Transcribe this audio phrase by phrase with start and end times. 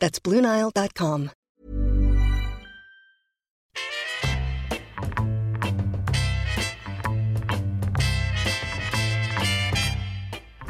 [0.00, 1.30] That's BlueNile.com.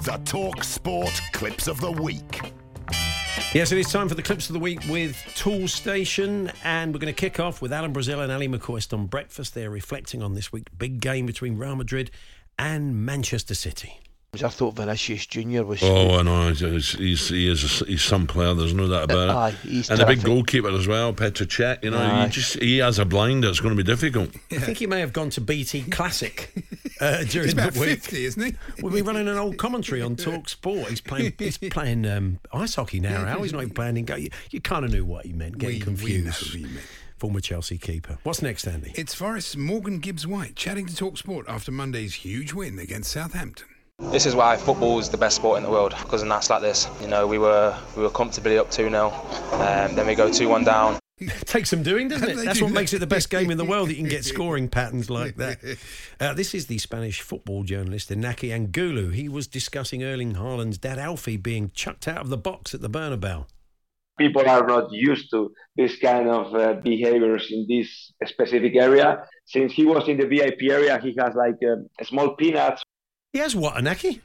[0.04, 2.52] The Talk Sport Clips of the Week.
[3.52, 7.00] Yes, it is time for the clips of the week with Tool Station, and we're
[7.00, 9.54] going to kick off with Alan Brazil and Ali McCoist on breakfast.
[9.54, 12.10] They're reflecting on this week's big game between Real Madrid
[12.58, 13.98] and Manchester City.
[14.42, 15.82] I thought Vinicius Junior was.
[15.82, 16.48] Oh, I know.
[16.52, 18.54] He's, he's, he is he's some player.
[18.54, 19.32] There's no doubt about it.
[19.32, 21.82] Aye, he's and a big goalkeeper as well, Petr Cech.
[21.84, 22.24] You know, Aye.
[22.26, 23.48] he just he has a blinder.
[23.48, 24.30] It's going to be difficult.
[24.50, 26.52] I think he may have gone to BT Classic
[27.00, 28.00] uh, during He's about the week.
[28.02, 28.54] 50, isn't he?
[28.82, 30.88] We'll be running an old commentary on Talk Sport.
[30.88, 31.34] He's playing.
[31.38, 33.24] He's playing um, ice hockey now.
[33.24, 34.04] How He's not even playing in.
[34.04, 35.58] Go- you you kind of knew what he meant.
[35.58, 36.24] Getting We- we confused.
[36.26, 36.86] know what he meant.
[37.18, 38.18] Former Chelsea keeper.
[38.24, 38.92] What's next, Andy?
[38.94, 43.66] It's Forest's Morgan Gibbs White chatting to Talk Sport after Monday's huge win against Southampton.
[43.98, 46.60] This is why football is the best sport in the world because of nights like
[46.60, 46.88] this.
[47.00, 49.08] You know, we were we were comfortably up 2 0,
[49.52, 50.98] um, then we go 2 1 down.
[51.46, 52.44] Takes some doing, doesn't it?
[52.44, 53.88] That's what makes it the best game in the world.
[53.88, 55.78] That you can get scoring patterns like that.
[56.20, 59.08] Uh, this is the Spanish football journalist Inaki Angulo.
[59.08, 62.90] He was discussing Erling Haaland's dad Alfie being chucked out of the box at the
[62.90, 63.46] Bernabeu.
[64.18, 69.22] people are not used to this kind of uh, behaviors in this specific area.
[69.46, 72.82] Since he was in the VIP area, he has like um, a small peanuts,
[73.36, 74.20] He has what, Inaki?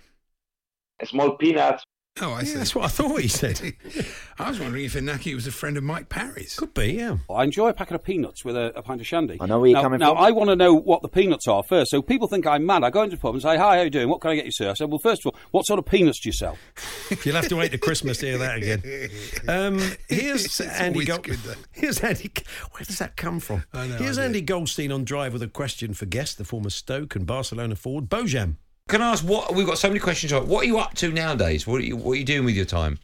[1.02, 1.84] a small peanuts.
[2.22, 3.60] Oh, I Yeah, that's what I thought he said.
[4.40, 6.56] I was wondering if Inaki was a friend of Mike Parry's.
[6.56, 7.18] Could be, yeah.
[7.30, 9.36] I enjoy a packet of peanuts with a, a pint of shandy.
[9.42, 10.24] I know where you're now, coming now, from.
[10.24, 11.92] I want to know what the peanuts are first.
[11.92, 12.86] So people think I'm mad.
[12.86, 14.08] I go into the pub and say, "Hi, how are you doing?
[14.08, 15.86] What can I get you, sir?" I said, "Well, first of all, what sort of
[15.86, 16.58] peanuts do you sell?"
[17.26, 18.82] You'll have to wait to Christmas to hear that again.
[19.50, 21.00] Um, here's It's Andy.
[21.00, 22.32] always Gold- here's Andy.
[22.72, 23.66] Where does that come from?
[23.74, 24.24] I know, here's I.
[24.26, 28.10] Andy Goldstein on drive with a question for guest, the former Stoke and Barcelona forward
[28.10, 28.56] Bojan.
[28.92, 30.50] Can I ask what we've got so many questions on?
[30.50, 31.66] What are you up to nowadays?
[31.66, 33.00] What are you what are you doing with your time?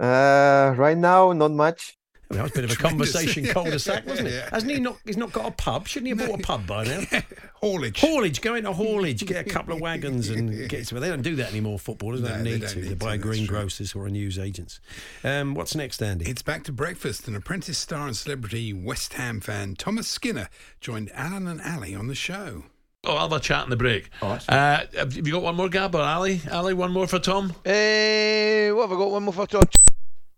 [0.00, 1.96] Uh, right now, not much.
[2.28, 4.48] I mean, that was a bit of a conversation Yeah, cul-de-sac, wasn't it?
[4.48, 4.96] Hasn't he not?
[5.04, 5.86] He's not got a pub.
[5.86, 7.02] Shouldn't he have bought a pub by now?
[7.62, 8.00] Haulage.
[8.00, 11.36] Haulage, go into haulage, get a couple of wagons and get to They don't do
[11.36, 12.22] that anymore, footballers.
[12.22, 12.76] They No, don't they need don't to.
[12.80, 14.80] need They to, buy that's greengrocers or news agents.
[15.22, 16.28] Um, what's next, Andy?
[16.28, 17.28] It's back to breakfast.
[17.28, 20.48] An apprentice star and celebrity West Ham fan Thomas Skinner
[20.80, 22.64] joined Alan and Ali on the show.
[23.04, 24.10] Oh, I'll have a chat in the break.
[24.22, 26.40] Oh, uh, have you got one more, Gab or Ali?
[26.52, 27.52] Ali, one more for Tom?
[27.64, 29.10] Eh, what have I got?
[29.10, 29.62] One more for Tom.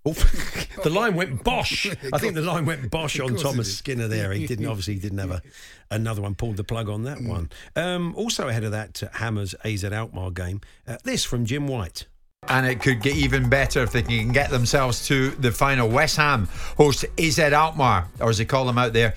[0.07, 0.13] Oh,
[0.83, 1.87] the line went bosh.
[2.13, 3.77] I think the line went bosh on Thomas.
[3.77, 4.33] Skinner there.
[4.33, 5.43] He didn't obviously he didn't have a,
[5.91, 6.35] another one.
[6.35, 7.29] Pulled the plug on that Mm.
[7.29, 7.51] one.
[7.77, 10.63] Um, also ahead of that uh, Hammers AZ Alkmaar game.
[10.89, 12.07] Uh, this from Jim White.
[12.49, 15.89] And it could get even better if they can get themselves to the final.
[15.89, 16.49] West Ham
[16.79, 19.15] host AZ Alkmaar, or as they call them out there,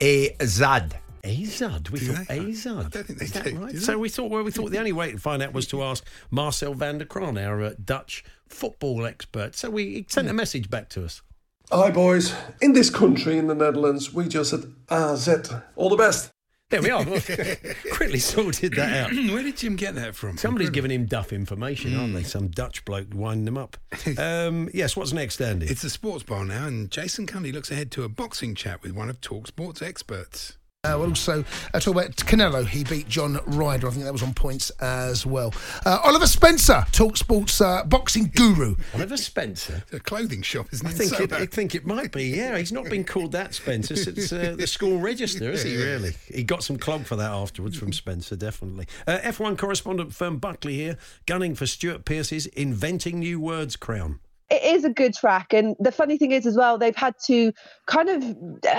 [0.00, 0.92] AZad.
[1.22, 1.90] Azad.
[1.90, 2.38] We Do thought they?
[2.38, 2.86] Azad.
[2.86, 3.72] I don't think they Is that do, right?
[3.72, 3.84] do they?
[3.84, 4.30] So we thought.
[4.30, 7.04] Well, we thought the only way to find out was to ask Marcel van der
[7.04, 9.54] Kraan, our uh, Dutch football expert.
[9.56, 11.22] So we he sent a message back to us.
[11.70, 12.34] Hi, boys.
[12.60, 15.28] In this country, in the Netherlands, we just said AZ.
[15.76, 16.30] All the best.
[16.70, 17.04] There we are.
[17.92, 19.10] Quickly sorted that out.
[19.32, 20.36] Where did Jim get that from?
[20.36, 20.88] Somebody's Incredible.
[20.88, 22.22] giving him duff information, aren't they?
[22.22, 23.76] Some Dutch bloke winding him up.
[24.18, 25.66] Um, yes, what's next, Andy?
[25.66, 28.92] It's the sports bar now, and Jason Cundy looks ahead to a boxing chat with
[28.92, 30.56] one of Talk Sports experts.
[30.82, 31.44] Uh, we'll also
[31.74, 32.66] uh, talk about Canelo.
[32.66, 33.86] He beat John Ryder.
[33.86, 35.52] I think that was on points as well.
[35.84, 38.76] Uh, Oliver Spencer, Talk Sports uh, boxing guru.
[38.94, 39.84] Oliver Spencer.
[39.92, 40.90] A clothing shop, isn't it?
[40.90, 42.28] I think, So it, I think it might be.
[42.28, 45.76] Yeah, he's not been called that Spencer since uh, the school register, has he?
[45.76, 46.12] Really?
[46.32, 48.86] He got some clog for that afterwards from Spencer, definitely.
[49.06, 50.96] Uh, F1 correspondent Fern Buckley here,
[51.26, 54.18] gunning for Stuart Pearce's inventing new words crown.
[54.50, 57.52] It is a good track and the funny thing is as well they've had to
[57.86, 58.24] kind of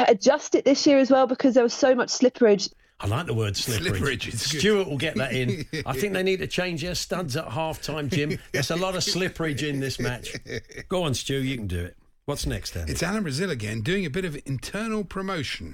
[0.08, 2.70] adjust it this year as well because there was so much slipperage
[3.04, 3.90] I like the word slippery.
[3.90, 4.32] Slipperage.
[4.36, 5.66] Stuart will get that in.
[5.88, 8.38] I think they need to change their studs at half time, Jim.
[8.52, 10.36] There's a lot of slipperage in this match.
[10.88, 11.98] Go on, Stu, you can do it.
[12.26, 12.88] What's next, then?
[12.88, 15.74] It's Alan Brazil again doing a bit of internal promotion.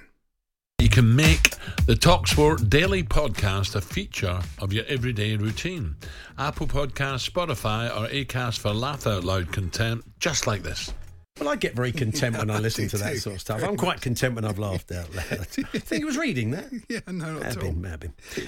[0.98, 1.52] You can make
[1.86, 5.96] the Talksport Daily Podcast a feature of your everyday routine.
[6.40, 10.92] Apple Podcasts, Spotify, or Acast for laugh out loud content, just like this.
[11.40, 13.64] Well, I get very content when I listen to that sort of stuff.
[13.64, 15.28] I'm quite content when I've laughed out loud.
[15.30, 16.66] I think he was reading that.
[16.90, 17.66] Yeah, no, not at all.
[17.66, 17.86] him.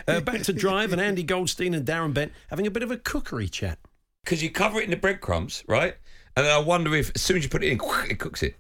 [0.08, 2.98] Uh, back to Drive and Andy Goldstein and Darren Bent having a bit of a
[2.98, 3.78] cookery chat.
[4.24, 5.96] Because you cover it in the breadcrumbs, right?
[6.36, 7.80] And then I wonder if as soon as you put it in,
[8.10, 8.56] it cooks it.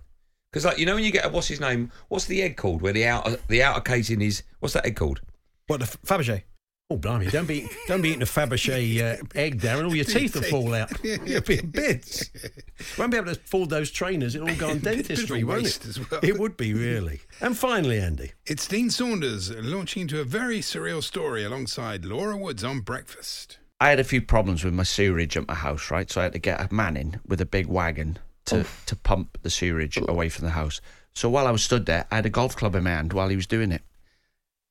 [0.51, 1.91] Because like you know when you get a what's his name?
[2.07, 2.81] What's the egg called?
[2.81, 5.21] Where the outer the outer casing is what's that egg called?
[5.67, 6.43] What the Fabergé?
[6.91, 7.27] Oh, blimey!
[7.27, 9.85] Don't be don't be eating a Fabergé uh, egg, Darren.
[9.85, 10.91] All your teeth will fall out.
[11.03, 12.31] You'll be in bits.
[12.97, 14.33] Won't be able to afford those trainers.
[14.33, 15.89] It'll all go on Bit- bit of a dentistry, won't waste it?
[15.89, 16.19] as well.
[16.23, 17.21] It would be really.
[17.41, 18.31] And finally, Andy.
[18.47, 23.59] It's Dean Saunders launching into a very surreal story alongside Laura Woods on Breakfast.
[23.79, 26.09] I had a few problems with my sewerage at my house, right?
[26.09, 28.17] So I had to get a man in with a big wagon
[28.49, 30.81] to, to pump the sewerage away from the house.
[31.13, 33.29] So while I was stood there, I had a golf club in my hand while
[33.29, 33.81] he was doing it.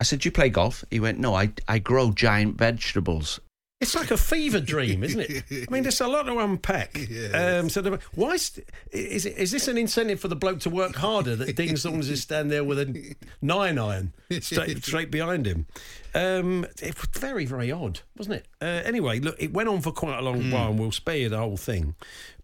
[0.01, 0.85] I said, Do you play golf?
[0.91, 3.41] He went, No, I, I grow giant vegetables.
[3.81, 5.45] It's like a fever dream, isn't it?
[5.51, 6.99] I mean, there's a lot to unpack.
[7.33, 10.71] Um, so, the, why st- is it, is this an incentive for the bloke to
[10.71, 15.47] work harder that Dean Saunders is standing there with a nine iron straight, straight behind
[15.47, 15.67] him?
[16.15, 18.47] Um, it was very, very odd, wasn't it?
[18.61, 21.29] Uh, anyway, look, it went on for quite a long while, and we'll spare you
[21.29, 21.95] the whole thing.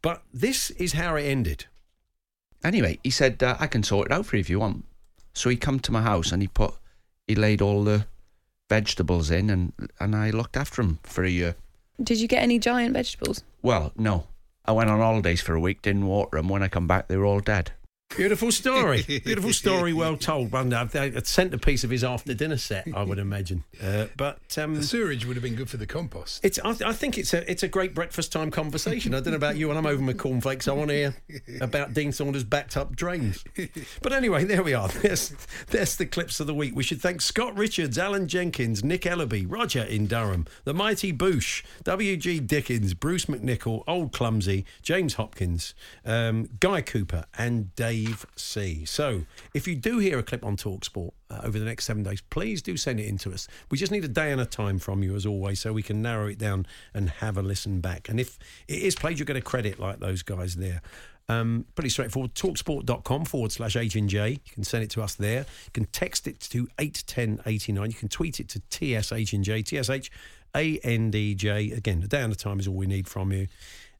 [0.03, 1.67] But this is how it ended.
[2.63, 4.85] Anyway, he said, uh, I can sort it out for you if you want.
[5.33, 6.75] So he come to my house and he put,
[7.27, 8.07] he laid all the
[8.69, 11.57] vegetables in and, and I looked after him for a year.
[12.03, 13.45] Did you get any giant vegetables?
[13.63, 14.27] Well, no.
[14.65, 16.49] I went on holidays for a week, didn't water them.
[16.49, 17.73] When I come back, they were all dead.
[18.17, 19.03] Beautiful story.
[19.25, 20.53] Beautiful story, well told.
[20.53, 23.65] One a centerpiece of his after dinner set, I would imagine.
[23.85, 26.43] Uh, but um, The sewerage would have been good for the compost.
[26.43, 26.59] It's.
[26.61, 27.51] I, th- I think it's a.
[27.51, 29.15] It's a great breakfast time conversation.
[29.15, 30.69] I don't know about you, and I'm over my cornflakes.
[30.69, 31.15] I want to hear
[31.61, 33.45] about Dean Saunders' backed up drains.
[34.01, 34.89] But anyway, there we are.
[35.03, 35.35] There's,
[35.69, 36.75] there's the clips of the week.
[36.75, 41.62] We should thank Scott Richards, Alan Jenkins, Nick Ellaby, Roger in Durham, the mighty Boosh,
[41.83, 42.41] W.G.
[42.41, 45.75] Dickens, Bruce McNichol, Old Clumsy, James Hopkins,
[46.06, 47.94] um, Guy Cooper, and Dave
[48.37, 48.85] C.
[48.85, 49.25] So,
[49.55, 52.62] if you do hear a clip on Talksport uh, over the next seven days, please
[52.62, 53.49] do send it in to us.
[53.70, 56.02] We just need a day and a time from you, as always, so we can
[56.02, 58.08] narrow it down and have a listen back.
[58.08, 58.38] And if
[58.69, 60.82] it is played, you'll get a credit like those guys there.
[61.29, 62.35] Um, pretty straightforward.
[62.35, 64.31] Talksport.com forward slash H and J.
[64.31, 65.41] You can send it to us there.
[65.41, 67.91] You can text it to 81089.
[67.91, 69.62] You can tweet it to TSH and J.
[69.62, 70.11] TSH
[70.55, 71.76] ANDJ.
[71.76, 73.49] Again, a day and a time is all we need from you.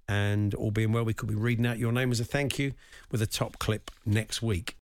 [0.09, 2.73] And all being well, we could be reading out your name as a thank you
[3.11, 4.77] with a top clip next week.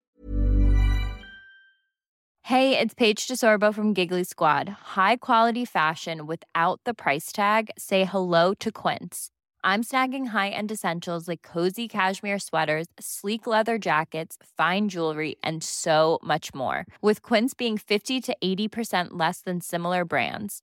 [2.45, 4.69] Hey, it's Paige DeSorbo from Giggly Squad.
[4.69, 7.71] High quality fashion without the price tag.
[7.79, 9.31] Say hello to Quince.
[9.63, 16.19] I'm snagging high-end essentials like cozy cashmere sweaters, sleek leather jackets, fine jewelry, and so
[16.25, 16.87] much more.
[17.03, 20.63] With Quince being 50 to 80% less than similar brands.